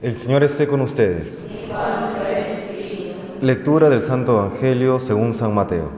[0.00, 1.44] El Señor esté con ustedes.
[3.40, 5.90] Lectura del Santo Evangelio según San Mateo.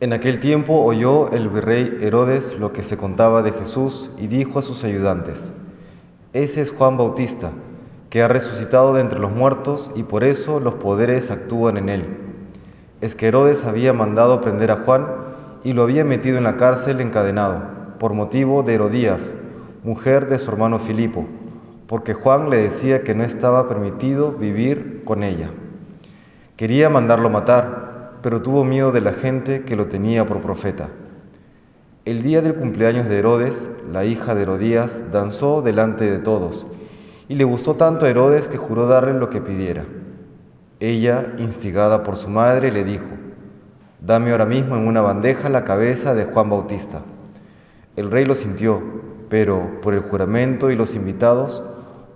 [0.00, 4.58] En aquel tiempo oyó el virrey Herodes lo que se contaba de Jesús y dijo
[4.58, 5.52] a sus ayudantes,
[6.32, 7.50] Ese es Juan Bautista,
[8.08, 12.06] que ha resucitado de entre los muertos y por eso los poderes actúan en él.
[13.02, 15.06] Es que Herodes había mandado prender a Juan
[15.64, 17.60] y lo había metido en la cárcel encadenado,
[17.98, 19.34] por motivo de Herodías,
[19.82, 21.26] mujer de su hermano Filipo,
[21.88, 25.50] porque Juan le decía que no estaba permitido vivir con ella.
[26.56, 30.88] Quería mandarlo matar, pero tuvo miedo de la gente que lo tenía por profeta.
[32.04, 36.66] El día del cumpleaños de Herodes, la hija de Herodías danzó delante de todos,
[37.28, 39.84] y le gustó tanto a Herodes que juró darle lo que pidiera.
[40.78, 43.06] Ella, instigada por su madre, le dijo,
[44.00, 47.02] Dame ahora mismo en una bandeja la cabeza de Juan Bautista.
[47.96, 48.82] El rey lo sintió
[49.32, 51.62] pero por el juramento y los invitados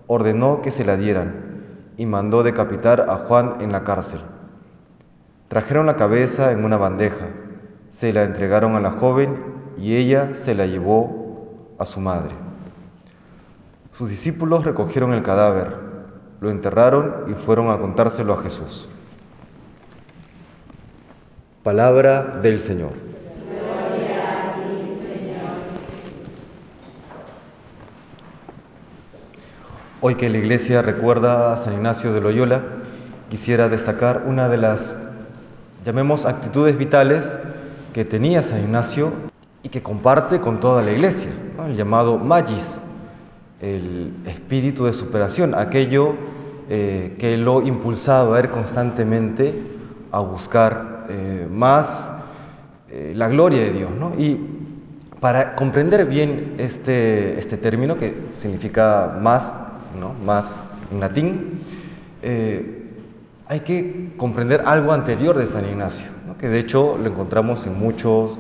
[0.07, 1.63] ordenó que se la dieran
[1.97, 4.21] y mandó decapitar a Juan en la cárcel.
[5.49, 7.29] Trajeron la cabeza en una bandeja,
[7.89, 9.35] se la entregaron a la joven
[9.79, 12.35] y ella se la llevó a su madre.
[13.93, 15.75] Sus discípulos recogieron el cadáver,
[16.43, 18.91] lo enterraron y fueron a contárselo a Jesús.
[21.63, 23.16] Palabra del Señor.
[30.09, 32.63] Hoy que la iglesia recuerda a San Ignacio de Loyola,
[33.29, 34.95] quisiera destacar una de las,
[35.85, 37.37] llamemos, actitudes vitales
[37.93, 39.13] que tenía San Ignacio
[39.65, 41.33] y que comparte con toda la iglesia,
[41.67, 42.79] el llamado magis,
[43.61, 46.15] el espíritu de superación, aquello
[46.71, 49.61] eh, que lo impulsaba a ir constantemente
[50.13, 52.07] a buscar eh, más
[52.91, 53.91] eh, la gloria de Dios.
[54.19, 54.39] Y
[55.19, 59.53] para comprender bien este, este término, que significa más
[60.25, 61.61] más en latín,
[62.23, 62.83] eh,
[63.49, 66.09] hay que comprender algo anterior de San Ignacio,
[66.39, 68.39] que de hecho lo encontramos en muchos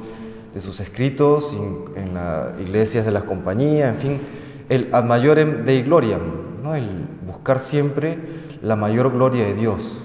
[0.54, 1.56] de sus escritos,
[1.96, 4.20] en, las iglesias de las compañías, en fin,
[4.68, 6.22] el ad maiorem dei gloriam,
[6.62, 6.74] ¿no?
[6.74, 8.18] el buscar siempre
[8.62, 10.02] la mayor gloria de Dios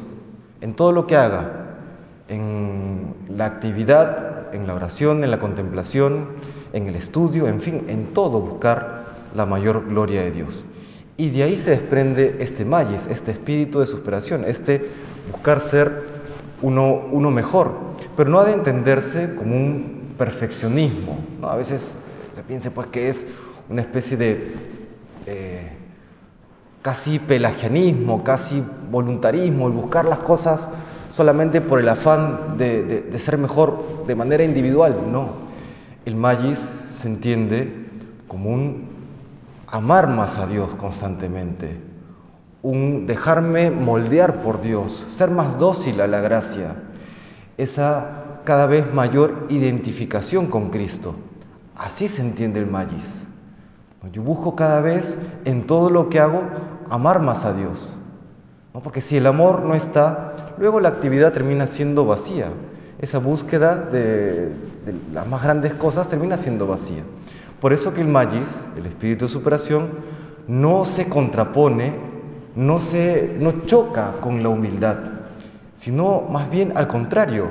[0.61, 1.77] en todo lo que haga,
[2.27, 6.27] en la actividad, en la oración, en la contemplación,
[6.71, 10.63] en el estudio, en fin, en todo buscar la mayor gloria de Dios.
[11.17, 14.89] Y de ahí se desprende este magis, este espíritu de superación, este
[15.31, 16.03] buscar ser
[16.61, 17.73] uno, uno mejor,
[18.15, 21.19] pero no ha de entenderse como un perfeccionismo.
[21.39, 21.49] ¿no?
[21.49, 21.97] A veces
[22.33, 23.25] se piensa pues que es
[23.69, 24.53] una especie de
[25.25, 25.69] eh,
[26.81, 30.69] casi pelagianismo, casi voluntarismo, el buscar las cosas
[31.11, 34.95] solamente por el afán de, de ser mejor de manera individual.
[35.11, 35.29] No,
[36.05, 37.71] el magis se entiende
[38.27, 38.90] como un
[39.71, 41.79] amar más a Dios constantemente,
[42.61, 46.75] un dejarme moldear por Dios, ser más dócil a la gracia,
[47.57, 51.15] esa cada vez mayor identificación con Cristo.
[51.75, 53.23] Así se entiende el magis.
[54.11, 55.15] Yo busco cada vez
[55.45, 56.43] en todo lo que hago
[56.89, 57.93] amar más a Dios.
[58.83, 62.47] Porque si el amor no está, luego la actividad termina siendo vacía.
[62.99, 64.49] Esa búsqueda de,
[64.85, 67.03] de las más grandes cosas termina siendo vacía.
[67.61, 69.89] Por eso que el magis, el espíritu de superación,
[70.47, 71.93] no se contrapone,
[72.55, 74.97] no, se, no choca con la humildad,
[75.77, 77.49] sino más bien al contrario.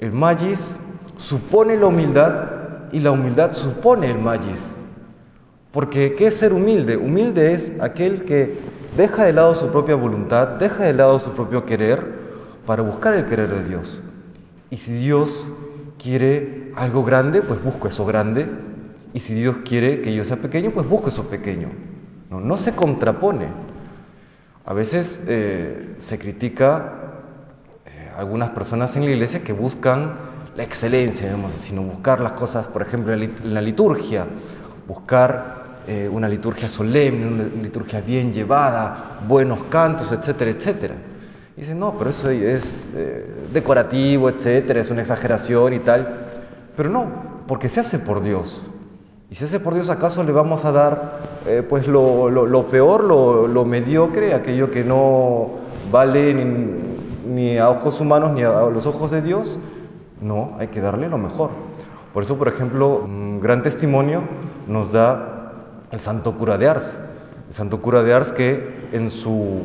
[0.00, 0.74] El magis
[1.18, 2.48] supone la humildad
[2.92, 4.74] y la humildad supone el magis.
[5.70, 6.96] Porque ¿qué es ser humilde?
[6.96, 8.58] Humilde es aquel que
[8.96, 12.02] deja de lado su propia voluntad, deja de lado su propio querer
[12.64, 14.00] para buscar el querer de Dios.
[14.70, 15.46] Y si Dios
[16.02, 18.48] quiere algo grande, pues busco eso grande
[19.14, 21.68] y si Dios quiere que yo sea pequeño, pues busco eso pequeño.
[22.30, 23.46] No, no se contrapone.
[24.64, 26.92] A veces eh, se critica
[27.86, 30.14] eh, algunas personas en la iglesia que buscan
[30.56, 34.26] la excelencia, digamos sino buscar las cosas, por ejemplo, en la liturgia,
[34.88, 40.94] buscar eh, una liturgia solemne, una liturgia bien llevada, buenos cantos, etcétera, etcétera.
[41.56, 42.88] Y dicen, no, pero eso es
[43.52, 46.26] decorativo, etcétera, es una exageración y tal.
[46.76, 47.06] Pero no,
[47.46, 48.68] porque se hace por Dios.
[49.30, 53.64] Y si ese por Dios acaso le vamos a dar eh, pues lo, peor, lo,
[53.64, 55.50] mediocre, aquello que no
[55.90, 56.32] vale
[57.26, 59.58] ni, a ojos humanos ni a los ojos de Dios,
[60.20, 61.50] no, hay que darle lo mejor.
[62.14, 64.22] Por eso, por ejemplo, un gran testimonio
[64.68, 65.52] nos da
[65.90, 66.96] el santo cura de Ars.
[67.48, 69.62] El santo cura de Ars que en su,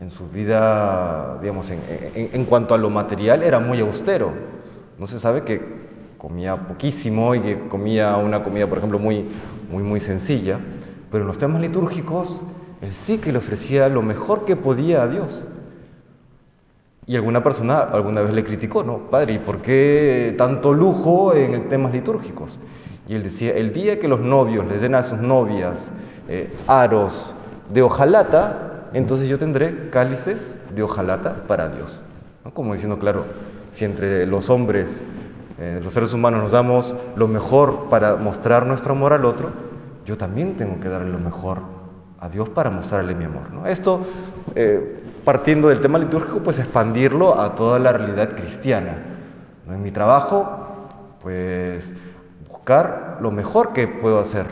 [0.00, 1.80] en su vida, digamos, en,
[2.14, 4.32] en cuanto a lo material era muy austero.
[4.98, 5.79] No se sabe que
[6.20, 9.24] comía poquísimo y que comía una comida, por ejemplo, muy,
[9.72, 10.60] muy, muy sencilla,
[11.10, 12.42] pero en los temas litúrgicos,
[12.82, 15.42] él sí que le ofrecía lo mejor que podía a Dios.
[17.06, 18.98] Y alguna persona alguna vez le criticó, ¿no?
[19.10, 22.58] Padre, ¿y por qué tanto lujo en temas litúrgicos?
[23.08, 25.90] Y él decía, el día que los novios les den a sus novias
[26.28, 27.34] eh, aros
[27.72, 31.98] de hojalata, entonces yo tendré cálices de hojalata para Dios.
[32.52, 33.24] Como diciendo, claro,
[33.70, 35.02] si entre los hombres,
[35.60, 39.50] eh, los seres humanos nos damos lo mejor para mostrar nuestro amor al otro,
[40.06, 41.58] yo también tengo que darle lo mejor
[42.18, 43.52] a Dios para mostrarle mi amor.
[43.52, 43.66] ¿no?
[43.66, 44.00] Esto
[44.54, 48.96] eh, partiendo del tema litúrgico, pues expandirlo a toda la realidad cristiana.
[49.68, 50.48] En mi trabajo,
[51.22, 51.92] pues
[52.48, 54.46] buscar lo mejor que puedo hacer,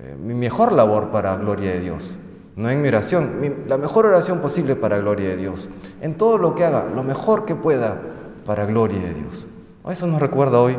[0.00, 2.14] eh, mi mejor labor para gloria de Dios.
[2.56, 5.70] No en mi oración, la mejor oración posible para gloria de Dios.
[6.02, 7.96] En todo lo que haga, lo mejor que pueda
[8.44, 9.46] para gloria de Dios.
[9.90, 10.76] Eso nos recuerda hoy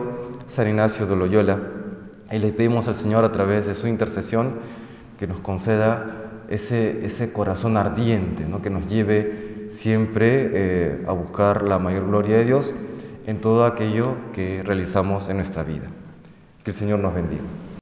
[0.48, 1.59] San Ignacio de Loyola
[2.30, 4.56] y le pedimos al Señor a través de su intercesión
[5.18, 8.62] que nos conceda ese, ese corazón ardiente, ¿no?
[8.62, 12.74] que nos lleve siempre eh, a buscar la mayor gloria de Dios
[13.25, 15.88] en todo aquello que realizamos en nuestra vida.
[16.65, 17.44] Que el Señor nos bendiga.